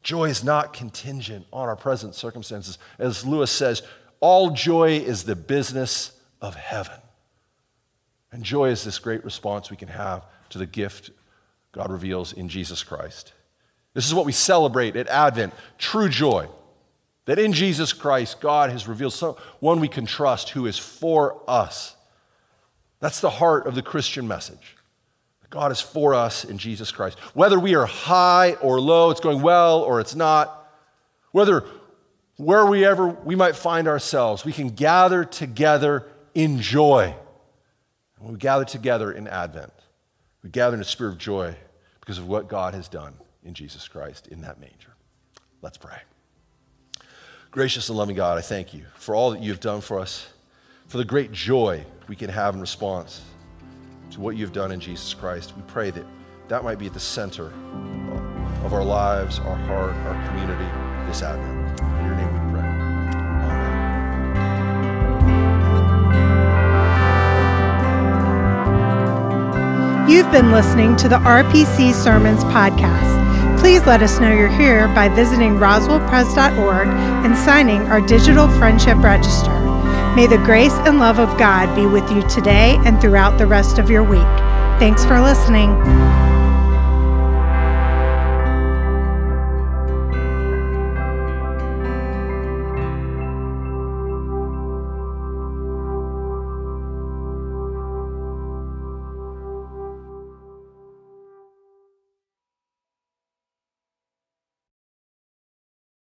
Joy 0.02 0.24
is 0.24 0.42
not 0.42 0.72
contingent 0.72 1.46
on 1.52 1.68
our 1.68 1.76
present 1.76 2.16
circumstances. 2.16 2.76
As 2.98 3.24
Lewis 3.24 3.52
says, 3.52 3.82
all 4.18 4.50
joy 4.50 4.96
is 4.96 5.22
the 5.22 5.36
business 5.36 6.10
of 6.40 6.56
heaven. 6.56 6.98
And 8.32 8.42
joy 8.42 8.70
is 8.70 8.82
this 8.82 8.98
great 8.98 9.24
response 9.24 9.70
we 9.70 9.76
can 9.76 9.86
have 9.86 10.24
to 10.50 10.58
the 10.58 10.66
gift 10.66 11.12
God 11.70 11.92
reveals 11.92 12.32
in 12.32 12.48
Jesus 12.48 12.82
Christ. 12.82 13.32
This 13.92 14.08
is 14.08 14.14
what 14.14 14.26
we 14.26 14.32
celebrate 14.32 14.96
at 14.96 15.06
Advent 15.06 15.54
true 15.78 16.08
joy. 16.08 16.48
That 17.26 17.38
in 17.38 17.52
Jesus 17.52 17.92
Christ, 17.92 18.40
God 18.40 18.70
has 18.70 18.86
revealed 18.86 19.14
one 19.60 19.80
we 19.80 19.88
can 19.88 20.06
trust 20.06 20.50
who 20.50 20.66
is 20.66 20.78
for 20.78 21.40
us. 21.48 21.96
That's 23.00 23.20
the 23.20 23.30
heart 23.30 23.66
of 23.66 23.74
the 23.74 23.82
Christian 23.82 24.28
message. 24.28 24.76
God 25.54 25.70
is 25.70 25.80
for 25.80 26.14
us 26.14 26.44
in 26.44 26.58
Jesus 26.58 26.90
Christ. 26.90 27.16
Whether 27.32 27.60
we 27.60 27.76
are 27.76 27.86
high 27.86 28.54
or 28.54 28.80
low, 28.80 29.10
it's 29.10 29.20
going 29.20 29.40
well 29.40 29.82
or 29.82 30.00
it's 30.00 30.16
not, 30.16 30.68
whether 31.30 31.64
where 32.36 32.66
we 32.66 32.84
ever 32.84 33.06
we 33.06 33.36
might 33.36 33.54
find 33.54 33.86
ourselves, 33.86 34.44
we 34.44 34.52
can 34.52 34.70
gather 34.70 35.24
together 35.24 36.06
in 36.34 36.60
joy. 36.60 37.14
And 38.18 38.32
we 38.32 38.36
gather 38.36 38.64
together 38.64 39.12
in 39.12 39.28
Advent. 39.28 39.72
We 40.42 40.50
gather 40.50 40.74
in 40.74 40.80
a 40.80 40.84
spirit 40.84 41.12
of 41.12 41.18
joy 41.18 41.54
because 42.00 42.18
of 42.18 42.26
what 42.26 42.48
God 42.48 42.74
has 42.74 42.88
done 42.88 43.14
in 43.44 43.54
Jesus 43.54 43.86
Christ 43.86 44.26
in 44.26 44.40
that 44.40 44.60
manger. 44.60 44.94
Let's 45.62 45.78
pray. 45.78 45.98
Gracious 47.54 47.88
and 47.88 47.96
loving 47.96 48.16
God, 48.16 48.36
I 48.36 48.40
thank 48.40 48.74
you 48.74 48.84
for 48.96 49.14
all 49.14 49.30
that 49.30 49.40
you 49.40 49.52
have 49.52 49.60
done 49.60 49.80
for 49.80 50.00
us, 50.00 50.26
for 50.88 50.98
the 50.98 51.04
great 51.04 51.30
joy 51.30 51.84
we 52.08 52.16
can 52.16 52.28
have 52.28 52.56
in 52.56 52.60
response 52.60 53.20
to 54.10 54.18
what 54.18 54.36
you've 54.36 54.52
done 54.52 54.72
in 54.72 54.80
Jesus 54.80 55.14
Christ. 55.14 55.54
We 55.56 55.62
pray 55.68 55.92
that 55.92 56.04
that 56.48 56.64
might 56.64 56.80
be 56.80 56.86
at 56.86 56.94
the 56.94 56.98
center 56.98 57.52
of 58.64 58.72
our 58.72 58.82
lives, 58.82 59.38
our 59.38 59.54
heart, 59.54 59.94
our 59.94 60.26
community 60.26 60.64
this 61.06 61.22
Advent. 61.22 61.80
In 61.80 62.06
your 62.06 62.16
name 62.16 62.32
we 62.32 62.40
pray. 62.50 62.68
Amen. 69.94 70.10
You've 70.10 70.32
been 70.32 70.50
listening 70.50 70.96
to 70.96 71.08
the 71.08 71.18
RPC 71.18 71.94
Sermons 71.94 72.42
Podcast. 72.42 73.23
Please 73.64 73.86
let 73.86 74.02
us 74.02 74.20
know 74.20 74.30
you're 74.30 74.46
here 74.50 74.88
by 74.88 75.08
visiting 75.08 75.52
roswellpres.org 75.52 76.86
and 76.86 77.34
signing 77.34 77.80
our 77.84 77.98
digital 77.98 78.46
friendship 78.46 78.98
register. 78.98 79.58
May 80.14 80.26
the 80.26 80.36
grace 80.36 80.74
and 80.84 80.98
love 80.98 81.18
of 81.18 81.38
God 81.38 81.74
be 81.74 81.86
with 81.86 82.08
you 82.10 82.20
today 82.28 82.76
and 82.84 83.00
throughout 83.00 83.38
the 83.38 83.46
rest 83.46 83.78
of 83.78 83.88
your 83.88 84.04
week. 84.04 84.20
Thanks 84.78 85.06
for 85.06 85.18
listening. 85.18 85.70